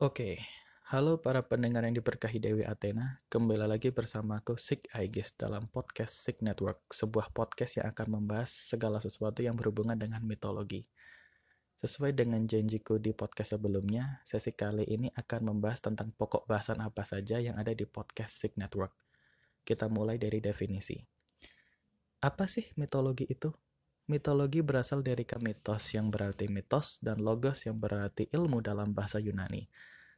[0.00, 0.40] Oke,
[0.88, 3.20] halo para pendengar yang diberkahi Dewi Athena.
[3.28, 8.48] Kembali lagi bersama aku Sik Aegis dalam podcast Sik Network, sebuah podcast yang akan membahas
[8.48, 10.88] segala sesuatu yang berhubungan dengan mitologi.
[11.76, 17.04] Sesuai dengan janjiku di podcast sebelumnya, sesi kali ini akan membahas tentang pokok bahasan apa
[17.04, 18.96] saja yang ada di podcast Sik Network.
[19.68, 20.96] Kita mulai dari definisi.
[22.24, 23.52] Apa sih mitologi itu?
[24.10, 29.70] Mitologi berasal dari kamitos yang berarti mitos dan logos yang berarti ilmu dalam bahasa Yunani.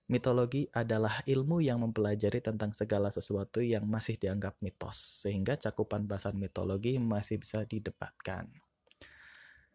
[0.09, 6.41] Mitologi adalah ilmu yang mempelajari tentang segala sesuatu yang masih dianggap mitos, sehingga cakupan bahasan
[6.41, 8.49] mitologi masih bisa didebatkan.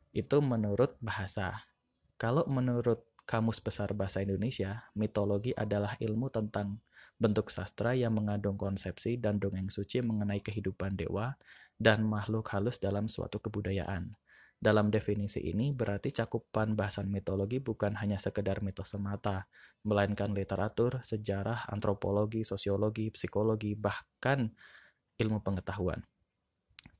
[0.09, 1.69] Itu menurut bahasa.
[2.17, 6.79] Kalau menurut Kamus Besar Bahasa Indonesia, mitologi adalah ilmu tentang
[7.19, 11.35] bentuk sastra yang mengandung konsepsi dan dongeng suci mengenai kehidupan dewa
[11.75, 14.15] dan makhluk halus dalam suatu kebudayaan.
[14.57, 19.45] Dalam definisi ini berarti cakupan bahasan mitologi bukan hanya sekedar mitos semata,
[19.83, 24.49] melainkan literatur, sejarah, antropologi, sosiologi, psikologi, bahkan
[25.19, 25.99] ilmu pengetahuan.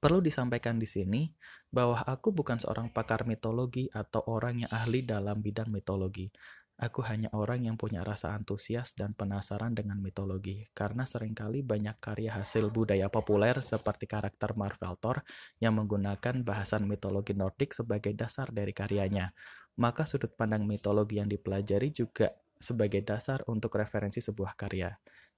[0.08, 1.27] Perlu disampaikan di sini
[1.67, 6.31] bahwa aku bukan seorang pakar mitologi atau orang yang ahli dalam bidang mitologi.
[6.80, 12.00] Aku hanya orang yang punya rasa antusias dan penasaran dengan mitologi, karena sering kali banyak
[12.00, 15.28] karya hasil budaya populer seperti karakter Marvel Thor
[15.59, 19.35] yang menggunakan bahasan mitologi Nordik sebagai dasar dari karyanya.
[19.75, 24.88] Maka sudut pandang mitologi yang dipelajari juga sebagai dasar untuk referensi sebuah karya.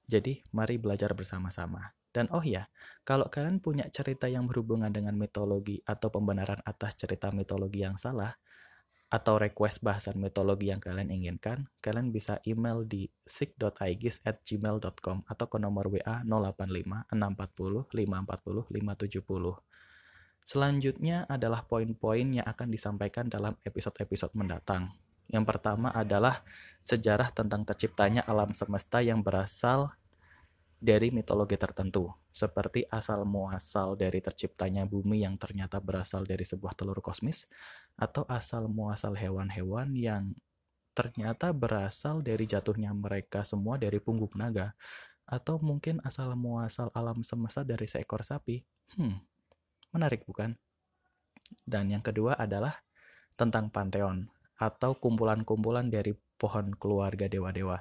[0.06, 1.99] Jadi, mari belajar bersama-sama.
[2.10, 2.66] Dan oh ya,
[3.06, 8.34] kalau kalian punya cerita yang berhubungan dengan mitologi atau pembenaran atas cerita mitologi yang salah,
[9.10, 15.90] atau request bahasan mitologi yang kalian inginkan, kalian bisa email di sik.aegis@gmail.com atau ke nomor
[15.90, 19.58] WA 085 640 540 570.
[20.46, 24.94] Selanjutnya adalah poin-poin yang akan disampaikan dalam episode-episode mendatang.
[25.30, 26.42] Yang pertama adalah
[26.82, 29.94] sejarah tentang terciptanya alam semesta yang berasal
[30.80, 37.04] dari mitologi tertentu, seperti asal muasal dari terciptanya bumi yang ternyata berasal dari sebuah telur
[37.04, 37.44] kosmis,
[38.00, 40.32] atau asal muasal hewan-hewan yang
[40.96, 44.72] ternyata berasal dari jatuhnya mereka semua dari punggung naga,
[45.28, 48.64] atau mungkin asal muasal alam semesta dari seekor sapi.
[48.96, 49.20] Hmm,
[49.92, 50.56] menarik bukan?
[51.68, 52.80] Dan yang kedua adalah
[53.36, 57.80] tentang pantheon atau kumpulan-kumpulan dari pohon keluarga dewa-dewa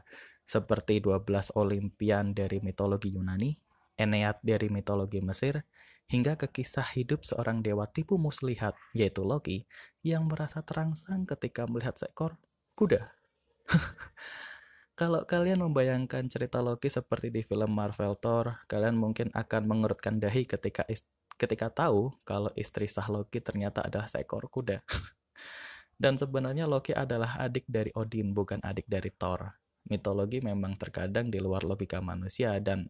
[0.49, 3.53] seperti 12 Olimpian dari mitologi Yunani,
[4.00, 5.61] Enead dari mitologi Mesir,
[6.09, 9.69] hingga ke kisah hidup seorang dewa tipu muslihat, yaitu Loki,
[10.00, 12.41] yang merasa terangsang ketika melihat seekor
[12.72, 13.12] kuda.
[14.99, 20.49] Kalau kalian membayangkan cerita Loki seperti di film Marvel Thor, kalian mungkin akan mengerutkan dahi
[20.49, 20.83] ketika
[21.38, 24.83] ketika tahu kalau istri sah Loki ternyata adalah seekor kuda.
[25.98, 29.50] Dan sebenarnya Loki adalah adik dari Odin, bukan adik dari Thor
[29.88, 32.86] mitologi memang terkadang di luar logika manusia dan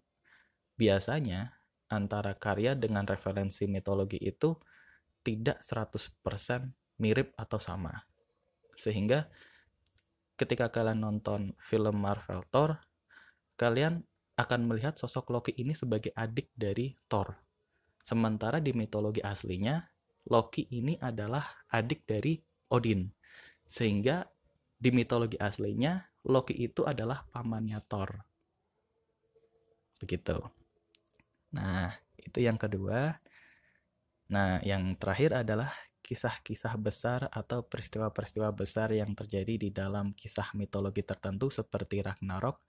[0.74, 1.54] biasanya
[1.88, 4.52] antara karya dengan referensi mitologi itu
[5.24, 8.04] tidak 100% mirip atau sama.
[8.74, 9.30] Sehingga
[10.38, 12.78] ketika kalian nonton film Marvel Thor,
[13.58, 14.04] kalian
[14.38, 17.34] akan melihat sosok Loki ini sebagai adik dari Thor.
[17.98, 19.82] Sementara di mitologi aslinya,
[20.30, 21.42] Loki ini adalah
[21.72, 22.38] adik dari
[22.70, 23.10] Odin.
[23.68, 24.28] Sehingga
[24.78, 28.10] di mitologi aslinya Loki itu adalah pamannya Thor.
[29.98, 30.38] Begitu.
[31.56, 31.90] Nah,
[32.20, 33.16] itu yang kedua.
[34.28, 35.72] Nah, yang terakhir adalah
[36.04, 42.60] kisah-kisah besar atau peristiwa-peristiwa besar yang terjadi di dalam kisah mitologi tertentu seperti Ragnarok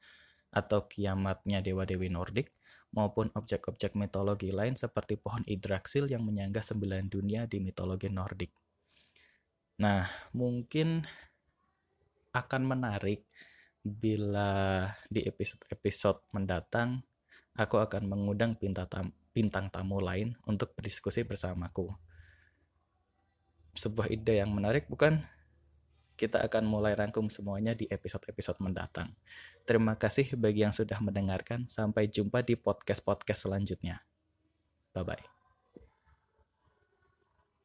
[0.50, 2.52] atau kiamatnya dewa-dewi Nordik
[2.92, 8.69] maupun objek-objek mitologi lain seperti pohon Yggdrasil yang menyangga sembilan dunia di mitologi Nordik.
[9.80, 10.04] Nah,
[10.36, 11.08] mungkin
[12.36, 13.24] akan menarik
[13.80, 17.00] bila di episode-episode mendatang
[17.56, 21.92] aku akan mengundang bintang tamu lain untuk berdiskusi bersamaku.
[23.72, 25.24] Sebuah ide yang menarik bukan?
[26.20, 29.16] Kita akan mulai rangkum semuanya di episode-episode mendatang.
[29.64, 31.72] Terima kasih bagi yang sudah mendengarkan.
[31.72, 34.04] Sampai jumpa di podcast-podcast selanjutnya.
[34.92, 35.39] Bye-bye.